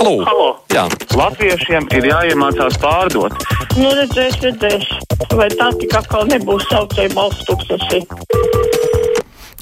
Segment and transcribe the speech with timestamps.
[0.00, 0.14] Halo!
[0.26, 0.48] Halo.
[0.72, 0.86] Jā.
[1.18, 3.34] Latviešiem ir jāiemācās pārdot.
[3.76, 4.88] Nu, redzēs, redzēs.
[5.36, 8.02] Vai tā tik atkal nebūs saucēja balsts tūkstoši?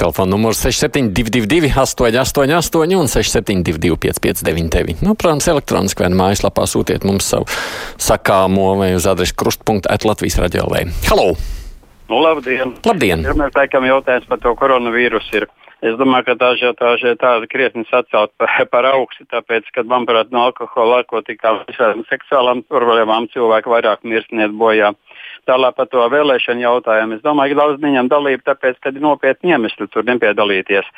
[0.01, 7.49] Telefona numurs 6722, 888, un 672, 559, nu, protams, elektroniski vai mājaslapā sūtiet mums savu
[8.01, 10.87] sakāmo vai uz adresi krustpunkta Latvijas raidījumā.
[11.11, 11.35] Halo!
[12.11, 12.73] Nu, labdien!
[12.83, 13.21] Labdien!
[13.39, 15.45] Mēs teikam, jautājums par to koronavīrusu ir.
[15.87, 20.33] Es domāju, ka tā žiotāža ir tāda krietni sacelt par, par augstu, tāpēc, ka, manuprāt,
[20.35, 24.91] no alkohola, narkotikām, visādām seksuālām problēmām cilvēki vairāk mirst niet bojā.
[25.49, 27.19] Tālāk par to vēlēšanu jautājumu.
[27.19, 30.89] Es domāju, ka daudz viņam dalību, tāpēc, ka ir nopietni iemesli tur nepiedalīties.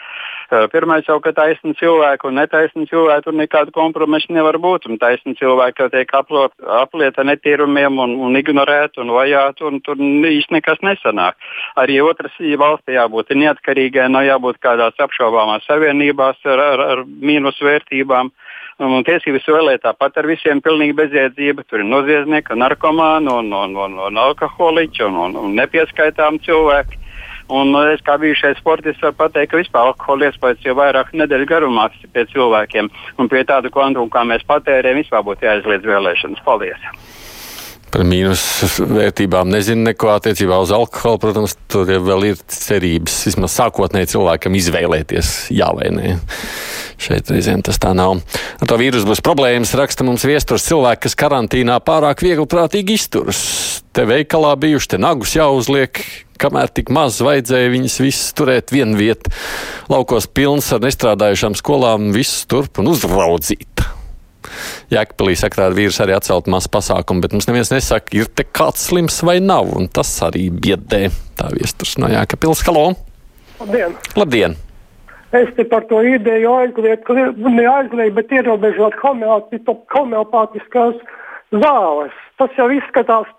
[0.72, 4.90] Pirmais jau, ka taisni cilvēki un netaisni cilvēki tur nekādu kompromisu nevar būt.
[4.90, 6.12] Un taisni cilvēki jau tiek
[6.82, 11.38] aplieta netīrumiem un, un ignorēti un vajāti, un tur īsti nekas nesanāk.
[11.80, 18.32] Arī otrs valstī jābūt neatkarīgai, nav jābūt kādās apšaubāmās savienībās ar, ar, ar mīnus vērtībām.
[18.80, 21.66] Un tiesības vēlēt tāpat ar visiem pilnīgi bezjēdzība.
[21.68, 26.98] Tur ir noziedznieki, narkomāni un, un, un, un alkoholiķi un, un, un nepieskaitām cilvēki.
[27.52, 31.88] Un es kā bijušais sportists varu pateikt, ka vispār alkohola iespējas jau vairāk nedēļu garumā
[32.14, 32.88] pie cilvēkiem.
[33.20, 36.44] Un pie tāda kvantuma, kā mēs patērējam, vispār būtu jāizliedz vēlēšanas.
[36.46, 36.86] Paldies!
[37.92, 38.40] Par mīnus
[38.88, 41.20] vērtībām nezinu neko attiecībā uz alkoholu.
[41.26, 46.14] Protams, tur vēl ir cerības vismaz sākotnēji cilvēkam izvēlēties, jā vai nē.
[47.02, 48.20] Šeit reizēm tas tā nav.
[48.62, 53.40] Ar to vīrusu būs problēmas, raksta mums viesturs cilvēki, kas karantīnā pārāk viegli prātīgi izturas.
[53.92, 55.98] Te veikalā bijuši, te nagus jāuzliek,
[56.40, 59.34] kamēr tik maz vajadzēja viņus visus turēt vienu vietu.
[59.90, 63.82] Laukos pilns ar nestrādājušām skolām, visus turp un uzraudzīt.
[64.92, 68.90] Jēkpilī saka, tāda vīrusa arī atcelt masu pasākumu, bet mums neviens nesaka, ir te kāds
[68.90, 71.08] slims vai nav, un tas arī biedē.
[71.38, 72.62] Tā viesturs no Jēkpils.
[72.68, 72.92] Halo!
[73.58, 73.98] Labdien!
[74.18, 74.62] Labdien!
[75.32, 80.98] Es te par to ideju aizliet, ne aizliet, bet ierobežot homeopātiskās
[81.52, 82.18] zāles.
[82.36, 83.30] Tas jau izskatās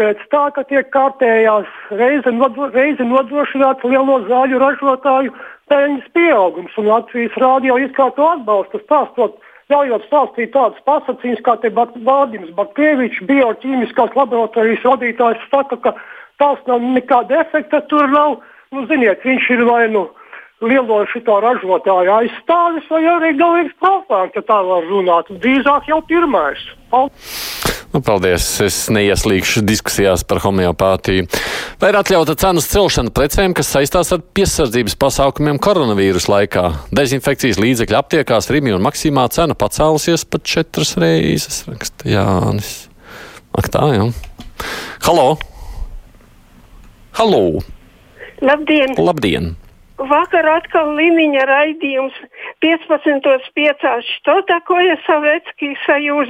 [0.00, 1.68] pēc tā, ka tiek kārtējās
[2.00, 5.34] reizi, nodo, reizi nodrošināts lielo zāļu ražotāju
[5.68, 9.36] peļņas pieaugums, un Latvijas rādio it kā to atbalsta, stāstot
[9.72, 15.94] ļaujot stāstīt tādas pasakīnas, kā te Vārdiņš Bakēvičs, bioķīmiskās laboratorijas vadītājs, saka, ka
[16.40, 18.40] tās nav nekāda efekta, tur nav.
[18.74, 20.08] Nu, ziniet, viņš ir vai nu
[20.66, 25.30] lielo šito ražotāju aizstāvis, vai arī galīgs profāns, ja tā var runāt.
[25.42, 26.62] Drīzāk jau pirmais.
[26.90, 27.74] Paldies!
[27.94, 28.42] Nu, paldies!
[28.64, 31.28] Es neieslīgšu diskusijās par homeopātiju.
[31.78, 36.64] Vai ir atļauta cenas celšana precēm, kas saistās ar piesardzības pasākumiem koronavīrus laikā?
[36.90, 42.74] Dezinfekcijas līdzekļu aptiekās Rīgā un Maksimā cena pacēlusies pat četras reizes, raksta Jānis.
[43.54, 44.10] Ak, tā jau.
[45.06, 45.28] Halo!
[47.14, 47.44] Halo!
[48.42, 48.98] Labdien!
[48.98, 49.54] Labdien!
[49.99, 52.15] Vakar atkal Liniņa raidījums
[52.63, 54.03] 15.5.
[54.15, 56.29] Что такое Советский Союз?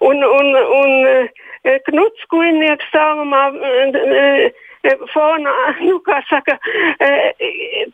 [0.00, 1.28] Un, un, un
[1.88, 3.48] Knuts Kujnieks stāvumā
[5.12, 6.56] fonā, nu, kā saka,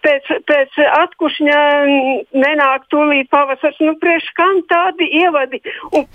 [0.05, 1.61] pēc, pēc atkušņa
[2.37, 3.81] nenāk tūlīt pavasars.
[3.81, 5.63] Nu, priekš kam tādi ievadi?
[5.93, 6.07] Un...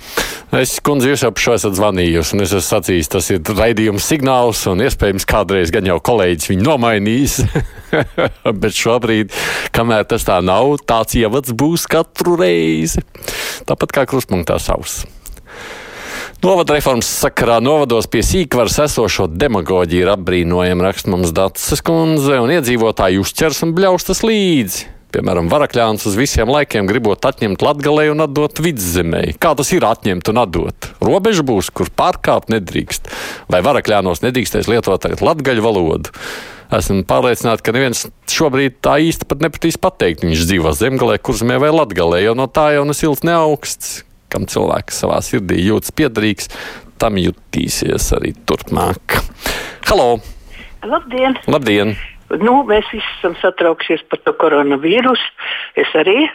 [0.60, 4.08] Es, kundze, jūs jau par šo esat zvanījusi, un es esmu sacījis, tas ir raidījums
[4.10, 7.40] signāls, un iespējams kādreiz gan jau kolēģis viņu nomainīs.
[8.63, 9.35] Bet šobrīd,
[9.75, 13.05] kamēr tas tā nav, tāds ievads būs katru reizi.
[13.69, 15.03] Tāpat kā krustpunktā savs.
[16.45, 22.53] Novada reformas sakarā novados pie sīkvaras esošo demagoģiju ir apbrīnojama raksta mums Dācis kundze, un
[22.53, 24.91] iedzīvotāji uzķers un bļaustas līdzi.
[25.15, 29.21] Piemēram, varakļāns uz visiem laikiem gribot atņemt latgalē un atdot vidzemē.
[29.39, 30.89] Kā tas ir atņemt un atdot?
[31.05, 33.13] Robeža būs, kur pārkāpt nedrīkst.
[33.47, 36.11] Vai varakļānos nedrīkstēs lietot latgaļu valodu?
[36.75, 41.71] Esmu pārliecināta, ka neviens šobrīd tā īsti pat nepratīs pateikt, viņš dzīvo zemgalē, kurzemē vai
[41.71, 44.01] latgalē, jo no tā jau nesilts ne augsts
[44.35, 46.51] kam cilvēks savā sirdī jūtas piederīgs,
[46.99, 49.21] tam jutīsies arī turpmāk.
[49.87, 50.19] Halo!
[50.83, 51.39] Labdien!
[51.47, 51.95] Labdien!
[52.31, 55.31] Nu, mēs visi esam satraukšies par to koronavīrusu.
[55.81, 56.29] Es arī.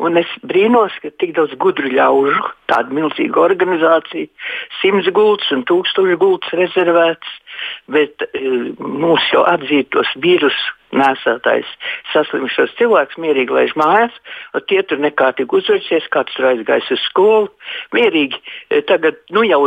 [0.00, 2.40] Un es brīnos, ka tik daudz gudru ļaužu,
[2.72, 4.30] tāda milzīga organizācija,
[4.78, 7.34] simts gultas un tūkstoši gultas rezervētas,
[7.92, 8.40] bet e,
[8.80, 11.68] mūsu jau atzītos vīrusu nesētājs
[12.14, 14.16] saslimušos cilvēkus mierīgi laiž mājās,
[14.56, 17.52] un tie tur nekārtīgi uzvešies, kāds tur aizgājis uz skolu.
[17.92, 19.66] Mierīgi e, tagad, nu jau,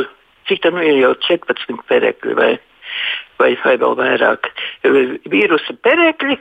[0.49, 2.53] cik tā nu ir jau 14 perekļi vai
[3.39, 4.49] vai, vai vēl vairāk
[5.31, 6.37] vīrusa perēkļi,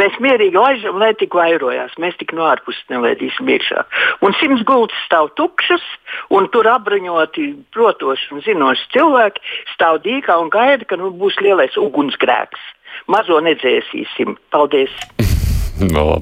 [0.00, 1.96] mēs mierīgi laižam, lai tik vairojās.
[2.02, 3.84] Mēs tik no ārpuses nelaidīsim iekšā.
[4.24, 5.84] Un simts gultas stāv tukšas,
[6.34, 11.76] un tur apbruņoti, protoši un zinoši cilvēki stāv dīkā un gaida, ka nu, būs lielais
[11.80, 12.72] ugunsgrēks.
[13.12, 14.38] Mazo nedzēsīsim.
[14.54, 14.94] Paldies!
[15.94, 16.16] no,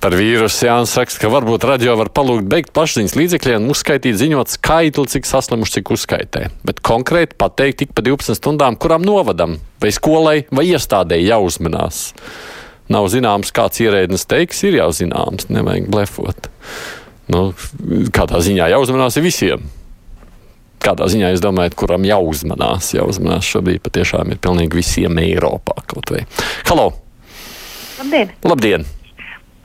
[0.00, 4.48] Par vīrusu Jānis raksta, ka varbūt radio var palūgt beigt plašsaziņas līdzekļiem un uzskaitīt ziņot
[4.54, 6.46] skaitli, cik saslimuši, cik uzskaitē.
[6.64, 11.98] Bet konkrēti pateikt tik pa 12 stundām, kurām novadam, vai skolai, vai iestādēji jāuzmanās.
[12.88, 16.48] Nav zināms, kāds ierēdnis teiks, ir jau zināms, nevajag blefot.
[17.28, 17.50] Nu,
[18.16, 19.66] kādā ziņā jāuzmanās visiem.
[20.80, 22.94] Kādā ziņā jūs domājat, kuram jāuzmanās?
[22.96, 26.24] Jāuzmanās šobrīd patiešām ir pilnīgi visiem Eiropā kaut vai.
[26.70, 26.88] Halo!
[28.00, 28.32] Labdien!
[28.48, 28.88] Labdien.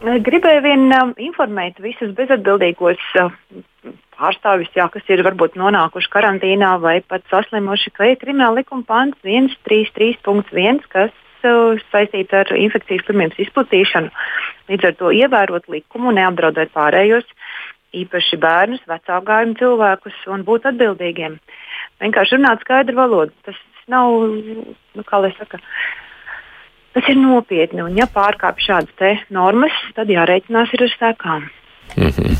[0.05, 3.31] Gribēju vien um, informēt visus bezatbildīgos uh,
[4.13, 9.17] pārstāvis, jā, kas ir varbūt nonākuši karantīnā vai pat saslimuši, ka ir krimināla likuma pants
[9.25, 11.13] 133.1, kas
[11.91, 14.13] saistīts ar infekcijas slimības izplatīšanu.
[14.69, 17.25] Līdz ar to ievērot likumu, neapdraudēt pārējos,
[17.95, 21.37] īpaši bērnus, vecākajiem cilvēkus un būt atbildīgiem.
[22.01, 23.33] Vienkārši runāt skaidru valodu.
[23.45, 23.59] Tas
[23.91, 24.15] nav,
[24.97, 25.61] nu, kā lai saka,
[26.95, 27.83] tas ir nopietni.
[27.83, 31.50] Un, ja pārkāpj šādas normas, tad jārēķinās ar sekām.
[31.95, 32.38] Mm -hmm.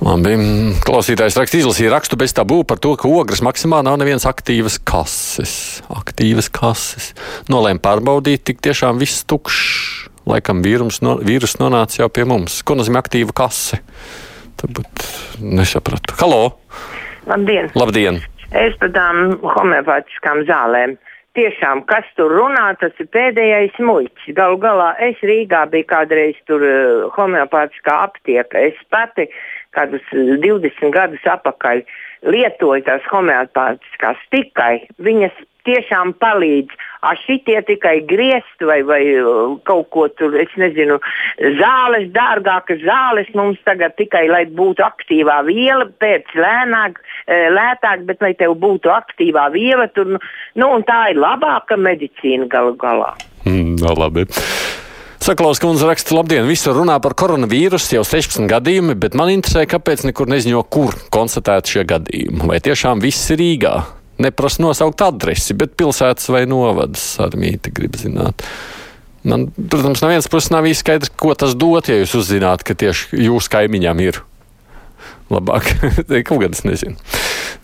[0.00, 0.32] Labi,
[0.80, 5.82] klausītājs raksta, izlasīja rakstu bez tabū par to, ka ogres maksimā nav nevienas aktīvas kases.
[5.92, 7.12] Aktīvas kases.
[7.52, 10.08] Nolēma pārbaudīt, tik tiešām viss tukšs.
[10.30, 12.62] Laikam vīrus, no, vīrus nonāca jau pie mums.
[12.62, 13.80] Ko nozīmē aktīva kase?
[14.60, 15.04] Tāpat
[15.40, 16.16] nesapratu.
[16.20, 16.60] Halo!
[17.28, 17.70] Labdien!
[17.76, 18.22] Labdien.
[18.50, 20.96] Es par tām homeopātiskām zālēm.
[21.38, 24.32] Tiešām, kas tur runā, tas ir pēdējais muļķis.
[24.34, 28.58] Galu galā es Rīgā biju kādreiz tur uh, homeopātiskā aptieka.
[28.58, 29.28] Es pati
[29.76, 31.84] kādus 20 gadus atpakaļ
[32.34, 34.74] lietoju tās homeopātiskās tikai.
[34.98, 35.38] Viņas
[35.68, 36.74] tiešām palīdz.
[37.00, 39.00] Ar šitie tikai griezt vai, vai
[39.68, 40.98] kaut ko tur, es nezinu,
[41.60, 47.00] zāles, dārgākas zāles mums tagad tikai, lai būtu aktīvā viela, pēc lēnāk,
[47.56, 52.76] lētāk, bet lai tev būtu aktīvā viela, tur, nu, un tā ir labāka medicīna galu
[52.80, 53.14] galā.
[53.46, 54.28] Mm, no, labi.
[55.20, 60.06] Saklaus kundze raksta, labdien, visur runā par koronavīrusu, jau 16 gadījumi, bet man interesē, kāpēc
[60.08, 62.48] nekur neziņo, kur konstatēti šie gadījumi.
[62.48, 63.74] Vai tiešām viss ir Rīgā?
[64.20, 68.44] Neprasa nosaukt adresi, bet pilsētas vai novadas armīti grib zināt.
[69.24, 72.76] Man, protams, no vienas puses nav īsti skaidrs, ko tas dot, ja jūs uzzināt, ka
[72.78, 74.22] tieši jūsu kaimiņam ir
[75.32, 75.68] labāk.
[76.28, 76.96] Kaut gan es nezinu.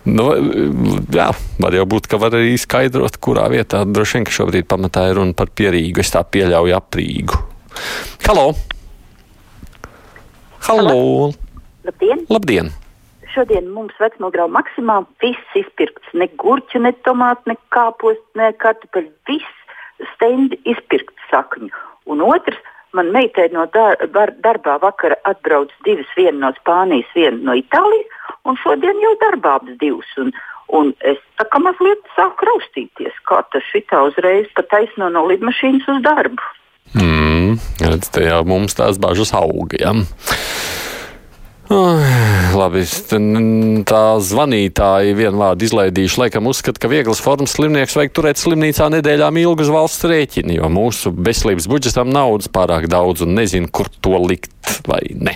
[0.07, 0.29] Nu,
[1.11, 5.17] jā, var jau būt, ka var arī skaidrot, kurā vietā droši vien, šobrīd pamatā ir
[5.19, 6.03] runa par pierīgu.
[6.03, 7.41] Es tā pieļauju aprīgu.
[8.27, 8.51] Halo!
[10.67, 10.99] Halo.
[11.87, 12.23] Labdien!
[12.31, 12.71] Labdien.
[13.37, 16.09] Šodien mums vecmogrāva maksimā viss izpirkts.
[16.17, 19.11] Ne gurķi, ne tomāti, ne kāposti, ne kartupeļi.
[19.29, 21.69] Viss stendi izpirkts sakņu.
[22.09, 22.57] Un otrs,
[22.97, 24.01] man meitai no dar
[24.41, 28.17] darbā vakara atbrauc divas, viena no Spānijas, viena no Itālijas,
[28.49, 30.09] un šodien jau darbā abas divas.
[30.17, 30.33] Un,
[30.73, 35.85] un es tā kā mazliet sāku raustīties, kā tas šitā uzreiz pa taisno no lidmašīnas
[35.93, 36.49] uz darbu.
[36.97, 39.77] Mm, redz, te jau mums tās bažas auga.
[39.77, 39.93] Ja?
[41.67, 41.99] Oh,
[42.55, 42.85] labi,
[43.83, 49.65] tā zvanītāji vienvārdu izlaidījuši, laikam uzskata, ka vieglas formas slimnieks vajag turēt slimnīcā nedēļām ilgu
[49.65, 54.77] uz valsts rēķinu, jo mūsu veselības budžetam naudas pārāk daudz un nezinu, kur to likt
[54.87, 55.35] vai ne.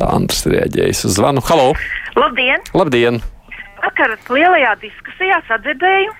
[0.00, 1.44] Tā Andris reaģējas uz zvanu.
[1.44, 1.74] Halo!
[2.16, 2.64] Labdien!
[2.72, 3.20] Labdien!
[3.84, 6.16] Vakar lielajā diskusijā sadzirdēju,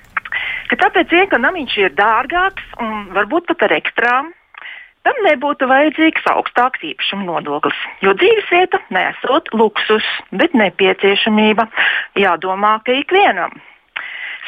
[0.68, 4.32] ka tāpēc, ka namiņš ir dārgāks un varbūt pat ar ekstrām,
[5.06, 7.78] tam nebūtu vajadzīgs augstāks īpašuma nodoklis.
[8.04, 11.68] Jo dzīvesvieta nesot luksus, bet nepieciešamība.
[12.18, 13.54] Jādomā, ka ikvienam.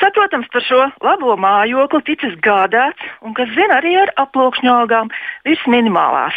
[0.00, 5.11] Saprotams, par šo labo mājokli ticis gādāts, un kas zina arī ar aploksņu algām
[5.47, 6.35] virs minimālās.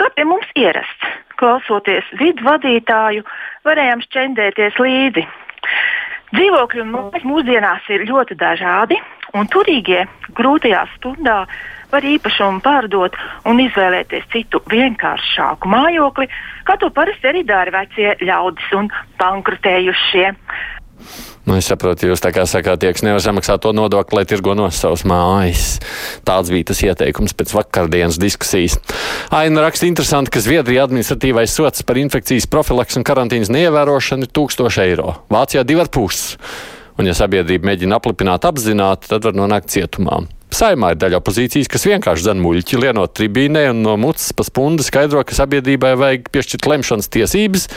[0.00, 3.26] Kā pie mums ierasts, klausoties vidu vadītāju,
[3.68, 5.26] varējām šķendēties līdzi.
[6.32, 8.96] Dzīvokļi un mājas mūsdienās ir ļoti dažādi,
[9.36, 10.06] un turīgie
[10.36, 11.42] grūtajā stundā
[11.92, 13.16] var īpašumu pārdot
[13.48, 16.28] un izvēlēties citu vienkāršāku mājokli,
[16.68, 18.90] kā to parasti arī dara vecie ļaudis un
[19.20, 20.32] bankrutējušie.
[21.48, 24.52] Nu, es saprotu, jūs tā kā sakāt, tie, kas nevar samaksāt to nodokli, lai tirgo
[24.58, 25.78] no savas mājas.
[26.28, 28.76] Tāds bija tas ieteikums pēc vakardienas diskusijas.
[29.32, 34.82] Aina raksta interesanti, ka Zviedrija administratīvais sots par infekcijas profilaks un karantīnas neievērošanu ir 1000
[34.84, 35.14] eiro.
[35.32, 36.36] Vācijā 2,5.
[36.98, 40.26] Un, ja sabiedrība mēģina aplipināt apzināti, tad var nonākt cietumā.
[40.58, 44.82] Saimā ir daļa opozīcijas, kas vienkārši zem muļķi, lienot tribīnē un no mutes pa spundi
[44.82, 47.68] skaidro, ka sabiedrībai vajag piešķirt lemšanas tiesības,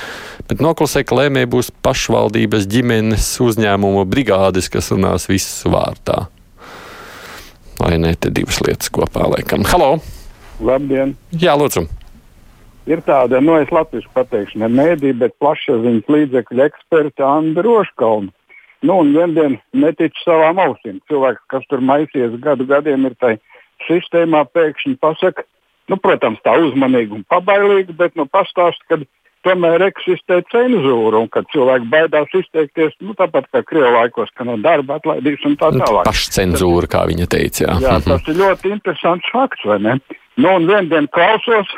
[0.50, 6.24] bet noklusē, ka lēmēji būs pašvaldības, ģimenes, uzņēmumu brigādes, kas runās visu vārtā.
[7.78, 9.68] Vai ne, te divas lietas kopā laikam.
[9.70, 10.00] Halo!
[10.66, 11.14] Labdien!
[11.38, 11.86] Jā, lūdzu!
[12.90, 18.34] Ir tāda, nu es latviešu pateikšu, ne mēdī, bet plašsaziņas līdzekļu eksperta Anna Roškalna
[18.82, 21.00] Nu, un viendien netic savām ausīm.
[21.10, 23.36] Cilvēks, kas tur maisies gadu gadiem, ir tai
[23.88, 25.46] sistēmā, pēkšņi pasakā,
[25.92, 29.00] Nu, protams, tā uzmanīgi un pabailīgi, bet nu, pastāst, ka
[29.44, 34.56] tomēr eksistē cenzūra un ka cilvēki baidās izteikties, nu, tāpat kā Krievijas laikos, ka no
[34.62, 36.06] darba atlaidīs un tā tālāk.
[36.08, 37.66] Pašcensūra, kā viņa teica.
[37.66, 39.98] Jā, jā tas ir ļoti interesants fakts, vai ne?
[40.40, 41.74] Nu, un vien dienu klausos,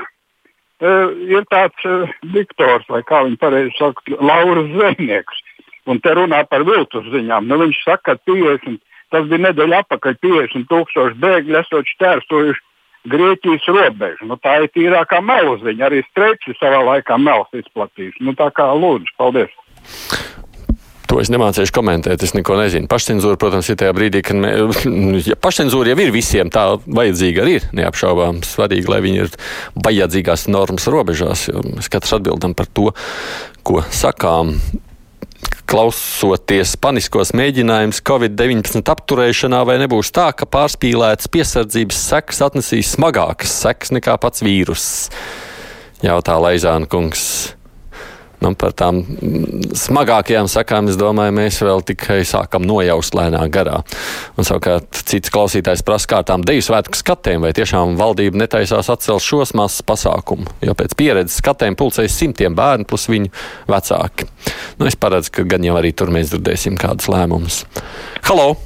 [0.84, 5.43] uh, ir tāds uh, diktors, vai kā viņi pareizi saka, Lauras Zvejnieks.
[5.90, 7.48] Un te runā par viltus ziņām.
[7.50, 8.80] Nu, viņš saka, ka 50,
[9.12, 12.64] tas bija nedēļa atpakaļ, 50 tūkstoši bēgļu esot šķērsojuši
[13.12, 14.30] Grieķijas robežu.
[14.30, 15.90] Nu, tā ir tīrākā melziņa.
[15.90, 18.22] Arī streiks savā laikā melus izplatījis.
[18.24, 19.52] Nu, tā kā lūdzu, paldies!
[21.12, 22.88] To es nemācīšu komentēt, es neko nezinu.
[22.90, 24.54] Pašcensūra, protams, ir tajā brīdī, kad mē,
[25.30, 28.40] ja pašcensūra jau ir visiem, tā vajadzīga arī ir neapšaubām.
[28.48, 29.36] Svarīgi, lai viņi ir
[29.84, 32.88] vajadzīgās normas robežās, mēs katrs atbildam par to,
[33.68, 34.56] ko sakām
[35.70, 43.94] klausoties paniskos mēģinājumus Covid-19 apturēšanā, vai nebūs tā, ka pārspīlētas piesardzības sekas atnesīs smagākas sekas
[43.96, 45.10] nekā pats vīruss?
[46.04, 47.26] Jautā Laizāna kungs.
[48.44, 49.00] Nu, par tām
[49.78, 53.80] smagākajām sakām, es domāju, mēs vēl tikai sākam nojaust lēnā garā.
[54.36, 59.24] Un savukārt cits klausītājs prasa, kā tām deju svētku skatēm, vai tiešām valdība netaisās atcelt
[59.24, 63.32] šos mazs pasākumu, jo pēc pieredzes skatēm pulcēs simtiem bērnu plus viņu
[63.72, 64.28] vecāki.
[64.80, 67.64] Nu, es paredzu, ka gan jau arī tur mēs dzirdēsim kādus lēmumus.
[68.28, 68.58] Halo!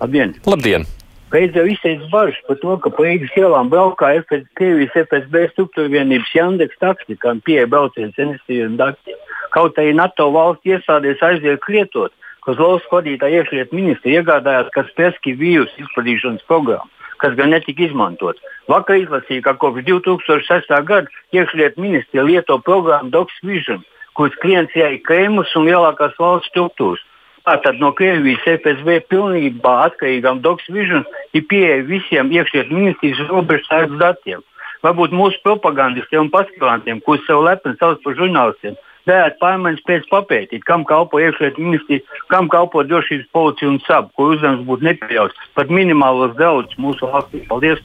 [0.00, 0.40] Labdien!
[0.48, 0.90] Labdien.
[1.30, 5.92] Pēc tam izteicis bažas par to, ka pa Rīgas ielām braukā FS, Krievijas FSB struktūra
[5.92, 9.14] vienības Jandeks taksi, kam pieeja brauciens un Dakti.
[9.54, 12.10] Kaut arī NATO valsts iestādēs aizliek lietot,
[12.42, 16.90] ka Zlovas vadītāja iekšlietu ministra iegādājās Kasperski vīrusu izplatīšanas programmu,
[17.22, 18.42] kas gan netika izmantot.
[18.66, 20.74] Vakar izlasīja, ka kopš 2006.
[20.90, 21.06] gada
[21.36, 23.86] iekšlietu ministra lieto programmu Docs Vision,
[24.18, 27.06] kuras klients ir Kremlis un lielākās valsts struktūras.
[27.48, 34.44] Tātad no Krievijas FSB pilnībā atkarīgām Docsvision ir pieeja visiem iekšlietu ministrijas robežsardzes datiem.
[34.84, 38.76] Varbūt mūsu propagandistiem un paskatantiem, kurus sev lepni sauc par žurnālistiem,
[39.08, 44.34] varētu pārmaiņas pēc papētīt, kam kalpo iekšlietu ministrija, kam kalpo drošības policija un SAB, kur
[44.36, 47.44] uzdevums būtu nepieļauts pat minimālos daudzus mūsu valstī.
[47.48, 47.80] Paldies!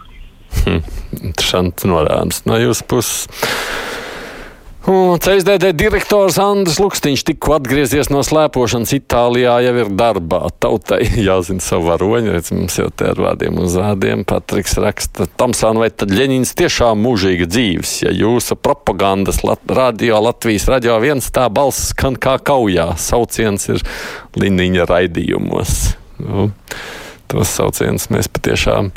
[0.64, 0.82] Hm,
[1.22, 3.28] interesants norādes no jūsu puses.
[4.86, 10.44] Un CSDD direktors Andris Lukstiņš tikko atgriezies no slēpošanas Itālijā, jau ir darbā.
[10.62, 14.22] Tautai jāzina savu varoņu, redz, mums jau te ar vārdiem uz vārdiem.
[14.30, 20.70] Patriks raksta, Tomsāna, vai tad Ļeņins tiešām mūžīga dzīves, ja jūsu propagandas lat radio Latvijas
[20.70, 23.82] radio viens tā balss skan kā kaujā, sauciens ir
[24.38, 25.76] Liniņa raidījumos.
[26.22, 26.52] Nu,
[27.34, 28.94] tos saucienus mēs patiešām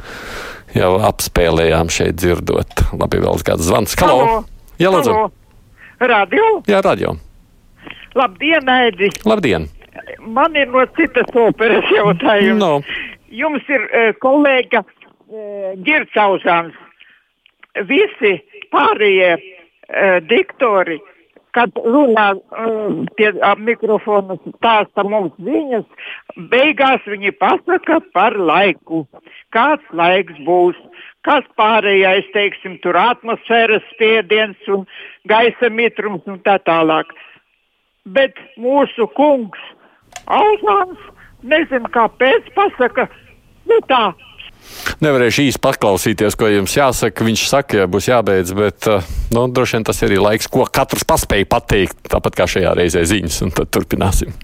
[0.76, 2.90] jau apspēlējām šeit dzirdot.
[2.92, 3.96] Labi, vēl kāds zvans.
[4.04, 4.20] Halo!
[4.28, 4.40] Halo.
[4.78, 5.20] Jā, lūdzu!
[6.00, 6.62] Radio?
[6.70, 7.16] Jā, radio.
[8.14, 9.10] Labdien, Aidi!
[9.26, 9.66] Labdien!
[10.22, 12.60] Man ir no citas operas jautājums.
[12.60, 12.70] No.
[13.34, 16.76] Jums ir uh, kolēģa uh, Gircauzāns.
[17.90, 18.36] Visi
[18.72, 21.00] pārējie uh, diktori,
[21.58, 25.86] kad runā uh, pie mikrofona, stāsta mums ziņas,
[26.52, 29.02] beigās viņi pasaka par laiku.
[29.54, 30.78] Kāds laiks būs?
[31.26, 34.86] Kas pārējais, teiksim, tur atmosfēras spiediens un
[35.28, 37.10] gaisa mitrums un tā tālāk.
[38.08, 39.60] Bet mūsu kungs
[40.28, 41.00] Alzāns,
[41.44, 43.06] nezinu kāpēc, pasaka,
[43.68, 44.10] nu tā.
[45.00, 47.24] Nevarēšu īsti paklausīties, ko jums jāsaka.
[47.24, 48.88] Viņš saka, ja būs jābeidz, bet
[49.32, 53.06] nu, droši vien tas ir arī laiks, ko katrs paspēja pateikt, tāpat kā šajā reizē
[53.08, 54.34] ziņas, un tad turpināsim.